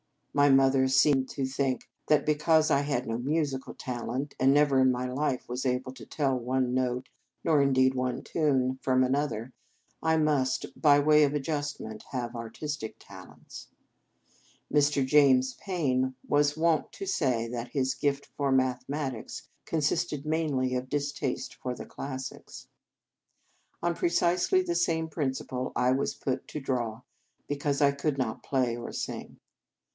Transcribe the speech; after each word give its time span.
My 0.33 0.49
mother 0.49 0.87
seemed 0.87 1.29
to 1.31 1.45
think 1.45 1.87
that 2.07 2.25
because 2.25 2.71
I 2.71 2.79
had 2.81 3.05
no 3.05 3.19
musical 3.19 3.75
talent, 3.75 4.33
and 4.39 4.51
never 4.53 4.79
in 4.79 4.89
my 4.91 5.05
life 5.11 5.47
was 5.47 5.63
able 5.63 5.91
to 5.91 6.05
tell 6.07 6.35
one 6.39 6.73
note 6.73 7.09
nor 7.43 7.61
indeed 7.61 7.93
one 7.93 8.23
tune 8.23 8.79
from 8.81 9.03
another, 9.03 9.53
I 10.01 10.17
must, 10.17 10.65
by 10.81 10.99
way 10.99 11.23
of 11.23 11.35
ad 11.35 11.43
justment, 11.43 12.01
have 12.11 12.35
artistic 12.35 12.97
qualities. 12.97 13.67
Mr. 14.73 15.05
James 15.05 15.53
Payn 15.55 16.15
was 16.27 16.57
wont 16.57 16.91
to 16.93 17.05
say 17.05 17.47
that 17.49 17.73
his 17.73 17.93
gift 17.93 18.25
for 18.37 18.51
mathematics 18.51 19.49
consisted 19.65 20.25
mainly 20.25 20.73
of 20.75 20.89
distaste 20.89 21.55
for 21.55 21.75
the 21.75 21.85
classics. 21.85 22.67
On 23.83 23.93
pre 23.93 24.09
cisely 24.09 24.63
the 24.65 24.75
same 24.75 25.09
principle, 25.09 25.73
I 25.75 25.91
was 25.91 26.15
put 26.15 26.47
to 26.47 26.59
draw 26.59 27.01
because 27.47 27.81
I 27.81 27.91
could 27.91 28.17
not 28.17 28.41
play 28.41 28.75
or 28.77 28.93
sing. 28.93 29.37